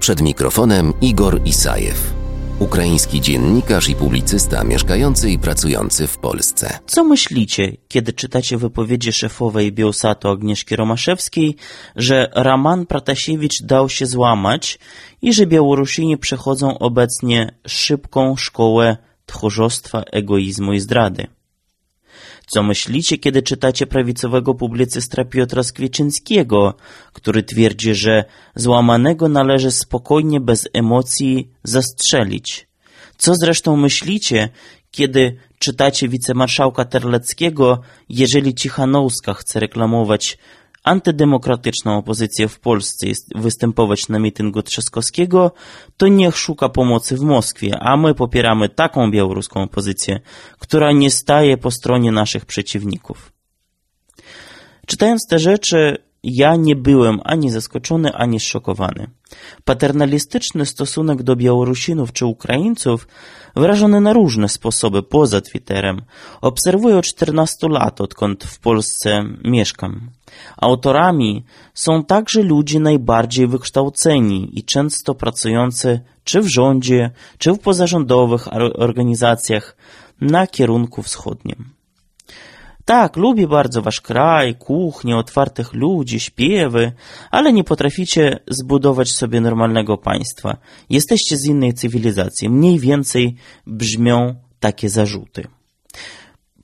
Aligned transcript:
Przed 0.00 0.20
mikrofonem 0.20 0.92
Igor 1.00 1.40
Isajew, 1.44 2.14
ukraiński 2.58 3.20
dziennikarz 3.20 3.88
i 3.88 3.94
publicysta 3.94 4.64
mieszkający 4.64 5.30
i 5.30 5.38
pracujący 5.38 6.06
w 6.06 6.18
Polsce. 6.18 6.78
Co 6.86 7.04
myślicie, 7.04 7.76
kiedy 7.88 8.12
czytacie 8.12 8.56
wypowiedzi 8.56 9.12
szefowej 9.12 9.72
Bielsatu 9.72 10.28
Agnieszki 10.28 10.76
Romaszewskiej, 10.76 11.56
że 11.96 12.30
Roman 12.34 12.86
Pratasiewicz 12.86 13.62
dał 13.62 13.88
się 13.88 14.06
złamać 14.06 14.78
i 15.22 15.32
że 15.32 15.46
Białorusini 15.46 16.18
przechodzą 16.18 16.78
obecnie 16.78 17.54
szybką 17.66 18.36
szkołę 18.36 18.96
tchórzostwa, 19.26 20.02
egoizmu 20.12 20.72
i 20.72 20.80
zdrady? 20.80 21.26
Co 22.48 22.62
myślicie, 22.62 23.18
kiedy 23.18 23.42
czytacie 23.42 23.86
prawicowego 23.86 24.54
publicystra 24.54 25.24
Piotra 25.24 25.62
Skwieczynskiego, 25.62 26.74
który 27.12 27.42
twierdzi, 27.42 27.94
że 27.94 28.24
złamanego 28.54 29.28
należy 29.28 29.70
spokojnie, 29.70 30.40
bez 30.40 30.68
emocji 30.72 31.50
zastrzelić? 31.62 32.68
Co 33.16 33.34
zresztą 33.34 33.76
myślicie, 33.76 34.48
kiedy 34.90 35.36
czytacie 35.58 36.08
wicemarszałka 36.08 36.84
Terleckiego, 36.84 37.80
jeżeli 38.08 38.54
Cichanouska 38.54 39.34
chce 39.34 39.60
reklamować 39.60 40.38
antydemokratyczną 40.88 41.98
opozycję 41.98 42.48
w 42.48 42.60
Polsce 42.60 43.08
jest 43.08 43.38
występować 43.38 44.08
na 44.08 44.18
mityngu 44.18 44.62
Trzaskowskiego, 44.62 45.52
to 45.96 46.08
niech 46.08 46.36
szuka 46.36 46.68
pomocy 46.68 47.16
w 47.16 47.20
Moskwie, 47.20 47.78
a 47.80 47.96
my 47.96 48.14
popieramy 48.14 48.68
taką 48.68 49.10
białoruską 49.10 49.62
opozycję, 49.62 50.20
która 50.58 50.92
nie 50.92 51.10
staje 51.10 51.56
po 51.56 51.70
stronie 51.70 52.12
naszych 52.12 52.46
przeciwników. 52.46 53.32
Czytając 54.86 55.26
te 55.26 55.38
rzeczy, 55.38 56.07
ja 56.22 56.56
nie 56.56 56.76
byłem 56.76 57.20
ani 57.24 57.50
zaskoczony, 57.50 58.14
ani 58.14 58.40
zszokowany. 58.40 59.10
Paternalistyczny 59.64 60.66
stosunek 60.66 61.22
do 61.22 61.36
Białorusinów 61.36 62.12
czy 62.12 62.26
Ukraińców, 62.26 63.08
wyrażony 63.56 64.00
na 64.00 64.12
różne 64.12 64.48
sposoby 64.48 65.02
poza 65.02 65.40
Twitterem, 65.40 66.02
obserwuję 66.40 66.96
od 66.96 67.04
14 67.04 67.68
lat, 67.68 68.00
odkąd 68.00 68.44
w 68.44 68.58
Polsce 68.58 69.24
mieszkam. 69.44 70.10
Autorami 70.56 71.44
są 71.74 72.04
także 72.04 72.42
ludzie 72.42 72.80
najbardziej 72.80 73.46
wykształceni 73.46 74.58
i 74.58 74.64
często 74.64 75.14
pracujący 75.14 76.00
czy 76.24 76.40
w 76.40 76.46
rządzie, 76.46 77.10
czy 77.38 77.52
w 77.52 77.58
pozarządowych 77.58 78.48
organizacjach 78.74 79.76
na 80.20 80.46
kierunku 80.46 81.02
wschodnim. 81.02 81.77
Tak, 82.88 83.16
lubię 83.16 83.48
bardzo 83.48 83.82
wasz 83.82 84.00
kraj, 84.00 84.54
kuchnię, 84.54 85.16
otwartych 85.16 85.72
ludzi, 85.72 86.20
śpiewy, 86.20 86.92
ale 87.30 87.52
nie 87.52 87.64
potraficie 87.64 88.38
zbudować 88.46 89.10
sobie 89.10 89.40
normalnego 89.40 89.98
państwa. 89.98 90.56
Jesteście 90.90 91.36
z 91.36 91.46
innej 91.46 91.74
cywilizacji. 91.74 92.48
Mniej 92.48 92.78
więcej 92.78 93.36
brzmią 93.66 94.34
takie 94.60 94.88
zarzuty. 94.88 95.57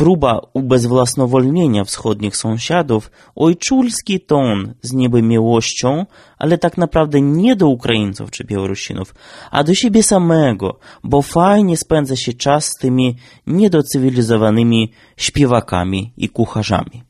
Próba 0.00 0.40
ubezwłasnowolnienia 0.54 1.84
wschodnich 1.84 2.36
sąsiadów, 2.36 3.10
ojczulski 3.36 4.20
ton 4.20 4.74
z 4.82 4.92
niby 4.92 5.22
miłością, 5.22 6.06
ale 6.38 6.58
tak 6.58 6.78
naprawdę 6.78 7.20
nie 7.20 7.56
do 7.56 7.68
Ukraińców 7.68 8.30
czy 8.30 8.44
Białorusinów, 8.44 9.14
a 9.50 9.64
do 9.64 9.74
siebie 9.74 10.02
samego, 10.02 10.78
bo 11.04 11.22
fajnie 11.22 11.76
spędza 11.76 12.16
się 12.16 12.32
czas 12.32 12.64
z 12.64 12.76
tymi 12.76 13.16
niedocywilizowanymi 13.46 14.92
śpiewakami 15.16 16.12
i 16.16 16.28
kucharzami. 16.28 17.02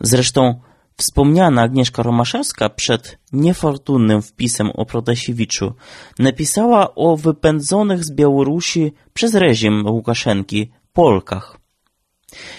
Zresztą 0.00 0.60
Wspomniana 0.96 1.62
Agnieszka 1.62 2.02
Romaszewska 2.02 2.68
przed 2.68 3.18
niefortunnym 3.32 4.22
wpisem 4.22 4.70
o 4.70 4.86
Protasiewiczu 4.86 5.74
napisała 6.18 6.94
o 6.94 7.16
wypędzonych 7.16 8.04
z 8.04 8.12
Białorusi 8.12 8.92
przez 9.14 9.34
reżim 9.34 9.86
Łukaszenki 9.86 10.70
Polkach. 10.92 11.65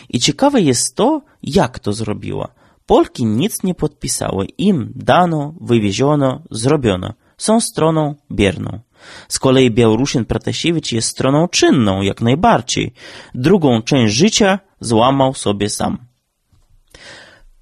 I 0.09 0.19
ciekawe 0.19 0.61
jest 0.61 0.95
to, 0.95 1.21
jak 1.43 1.79
to 1.79 1.93
zrobiła. 1.93 2.47
Polki 2.85 3.25
nic 3.25 3.63
nie 3.63 3.75
podpisały. 3.75 4.45
Im 4.57 4.91
dano, 4.95 5.53
wywieziono, 5.61 6.41
zrobiono. 6.51 7.13
Są 7.37 7.61
stroną 7.61 8.15
bierną. 8.31 8.79
Z 9.27 9.39
kolei 9.39 9.71
Białorusin 9.71 10.25
Pratasiewicz 10.25 10.91
jest 10.91 11.07
stroną 11.07 11.47
czynną, 11.47 12.01
jak 12.01 12.21
najbardziej. 12.21 12.93
Drugą 13.35 13.81
część 13.81 14.13
życia 14.13 14.59
złamał 14.79 15.33
sobie 15.33 15.69
sam. 15.69 15.97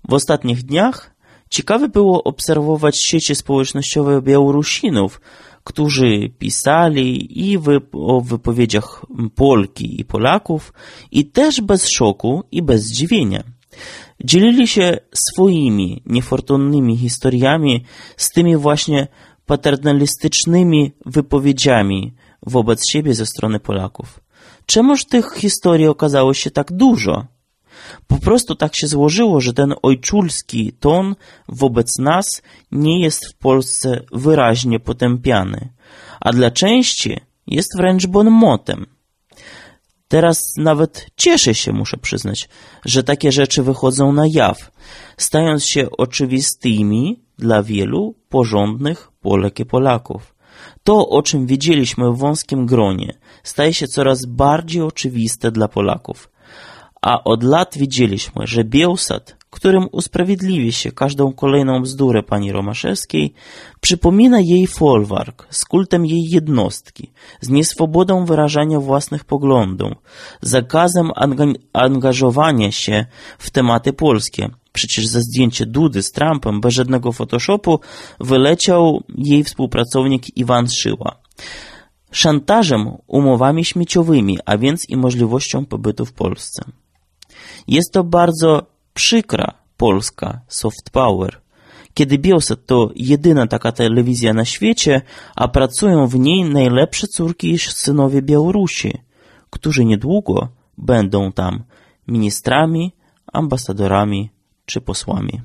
W 0.10 0.14
ostatnich 0.14 0.64
dniach 0.64 1.16
ciekawe 1.50 1.90
było 1.90 2.24
obserwować 2.24 2.98
sieci 2.98 3.36
społecznościowe 3.36 4.22
Białorusinów, 4.22 5.22
którzy 5.66 6.30
pisali 6.40 7.08
i 7.50 7.58
o 7.94 8.22
wypowiedziach 8.22 9.06
Polki 9.36 10.02
i 10.02 10.06
Polaków 10.06 10.74
i 11.12 11.26
też 11.26 11.62
bez 11.62 11.90
szoku 11.90 12.44
i 12.52 12.62
bez 12.62 12.82
zdziwienia. 12.82 13.44
Dzielili 14.24 14.68
się 14.68 14.98
swoimi 15.14 16.02
niefortunnymi 16.06 16.98
historiami 16.98 17.84
z 18.18 18.30
tymi 18.30 18.58
właśnie 18.58 19.08
paternalistycznymi 19.46 20.92
wypowiedziami 21.06 22.14
wobec 22.46 22.80
siebie 22.92 23.14
ze 23.14 23.26
strony 23.26 23.60
Polaków. 23.60 24.20
Czemuż 24.66 25.06
tych 25.06 25.34
historii 25.34 25.88
okazało 25.88 26.34
się 26.34 26.52
tak 26.52 26.72
dużo? 26.72 27.26
Po 28.08 28.20
prostu 28.20 28.56
tak 28.56 28.76
się 28.76 28.88
złożyło, 28.88 29.42
że 29.42 29.54
ten 29.54 29.74
ojczulski 29.82 30.74
ton 30.80 31.16
wobec 31.50 32.00
nas 32.00 32.42
nie 32.72 33.02
jest 33.02 33.28
w 33.28 33.38
Polsce 33.38 34.02
wyraźnie 34.12 34.80
potępiany, 34.80 35.70
a 36.20 36.34
dla 36.34 36.52
części 36.52 37.20
jest 37.48 37.78
wręcz 37.78 38.08
bonmotem. 38.08 38.86
Teraz 40.08 40.54
nawet 40.58 41.08
cieszę 41.16 41.56
się, 41.56 41.74
muszę 41.74 41.98
przyznać, 41.98 42.50
że 42.86 43.04
takie 43.04 43.32
rzeczy 43.32 43.64
wychodzą 43.64 44.14
na 44.14 44.24
jaw, 44.28 44.72
stając 45.18 45.66
się 45.66 45.92
oczywistymi 45.92 47.24
dla 47.38 47.64
wielu 47.64 48.16
porządnych 48.30 49.12
Polek 49.22 49.60
i 49.60 49.66
Polaków. 49.66 50.36
To, 50.84 51.10
o 51.10 51.22
czym 51.22 51.46
wiedzieliśmy 51.46 52.12
w 52.12 52.18
wąskim 52.18 52.66
gronie, 52.66 53.14
staje 53.44 53.74
się 53.74 53.88
coraz 53.88 54.26
bardziej 54.26 54.82
oczywiste 54.82 55.52
dla 55.52 55.68
Polaków 55.68 56.30
a 57.02 57.24
od 57.24 57.44
lat 57.44 57.78
widzieliśmy, 57.78 58.48
że 58.48 58.64
Bielsat, 58.64 59.36
którym 59.50 59.88
usprawiedliwi 59.92 60.72
się 60.72 60.92
każdą 60.92 61.34
kolejną 61.34 61.82
bzdurę 61.82 62.24
pani 62.24 62.52
Romaszewskiej, 62.52 63.34
przypomina 63.82 64.40
jej 64.40 64.68
folwark 64.68 65.48
z 65.50 65.66
kultem 65.66 66.06
jej 66.06 66.30
jednostki, 66.30 67.12
z 67.42 67.50
nieswobodą 67.50 68.26
wyrażania 68.26 68.80
własnych 68.80 69.24
poglądów, 69.24 69.92
zakazem 70.42 71.12
angażowania 71.74 72.72
się 72.72 73.06
w 73.40 73.50
tematy 73.50 73.94
polskie. 73.94 74.50
Przecież 74.72 75.08
za 75.08 75.20
zdjęcie 75.20 75.66
Dudy 75.66 76.04
z 76.04 76.12
Trumpem 76.12 76.62
bez 76.62 76.74
żadnego 76.74 77.12
photoshopu 77.12 77.80
wyleciał 78.20 79.04
jej 79.18 79.44
współpracownik 79.44 80.38
Iwan 80.38 80.70
Szyła 80.70 81.16
szantażem 82.16 82.92
umowami 83.08 83.66
śmieciowymi, 83.66 84.38
a 84.46 84.58
więc 84.58 84.90
i 84.90 84.98
możliwością 84.98 85.66
pobytu 85.66 86.06
w 86.06 86.14
Polsce. 86.14 86.66
Jest 87.68 87.94
to 87.94 88.04
bardzo 88.04 88.66
przykra 88.94 89.54
polska 89.78 90.42
soft 90.48 90.90
power. 90.90 91.42
Kiedy 91.94 92.18
Bielset 92.18 92.66
to 92.66 92.92
jedyna 92.96 93.48
taka 93.48 93.72
telewizja 93.72 94.34
na 94.34 94.46
świecie, 94.46 95.02
a 95.36 95.48
pracują 95.48 96.08
w 96.08 96.16
niej 96.16 96.44
najlepsze 96.44 97.08
córki 97.08 97.52
i 97.52 97.60
synowie 97.60 98.22
Białorusi, 98.22 98.98
którzy 99.50 99.86
niedługo 99.86 100.48
będą 100.78 101.32
tam 101.32 101.64
ministrami, 102.08 102.92
ambasadorami 103.34 104.30
czy 104.66 104.82
posłami. 104.82 105.42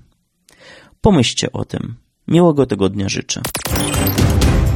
Pomyślcie 1.01 1.53
o 1.53 1.65
tym. 1.65 1.95
Miłego 2.29 2.67
tygodnia 2.67 3.09
życzę. 3.09 3.41